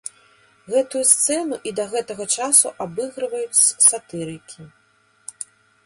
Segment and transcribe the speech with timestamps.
[0.75, 4.61] Гэтую сцэну і да гэтага часу абыгрываюць сатырыкі.